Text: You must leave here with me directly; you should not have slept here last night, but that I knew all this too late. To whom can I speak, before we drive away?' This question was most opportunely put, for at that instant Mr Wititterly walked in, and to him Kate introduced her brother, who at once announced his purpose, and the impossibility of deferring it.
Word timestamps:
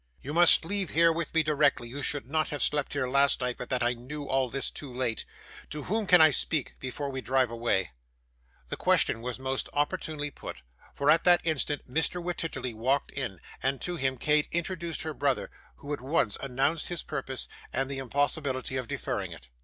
You 0.19 0.33
must 0.33 0.65
leave 0.65 0.89
here 0.89 1.13
with 1.13 1.31
me 1.35 1.43
directly; 1.43 1.87
you 1.87 2.01
should 2.01 2.25
not 2.27 2.49
have 2.49 2.63
slept 2.63 2.93
here 2.93 3.05
last 3.07 3.39
night, 3.39 3.57
but 3.59 3.69
that 3.69 3.83
I 3.83 3.93
knew 3.93 4.23
all 4.23 4.49
this 4.49 4.71
too 4.71 4.91
late. 4.91 5.25
To 5.69 5.83
whom 5.83 6.07
can 6.07 6.19
I 6.19 6.31
speak, 6.31 6.73
before 6.79 7.11
we 7.11 7.21
drive 7.21 7.51
away?' 7.51 7.91
This 8.69 8.77
question 8.77 9.21
was 9.21 9.37
most 9.37 9.69
opportunely 9.73 10.31
put, 10.31 10.63
for 10.95 11.11
at 11.11 11.23
that 11.25 11.41
instant 11.43 11.87
Mr 11.87 12.19
Wititterly 12.19 12.73
walked 12.73 13.11
in, 13.11 13.39
and 13.61 13.79
to 13.81 13.95
him 13.95 14.17
Kate 14.17 14.47
introduced 14.51 15.03
her 15.03 15.13
brother, 15.13 15.51
who 15.75 15.93
at 15.93 16.01
once 16.01 16.35
announced 16.41 16.87
his 16.87 17.03
purpose, 17.03 17.47
and 17.71 17.87
the 17.87 17.99
impossibility 17.99 18.77
of 18.77 18.87
deferring 18.87 19.31
it. 19.31 19.49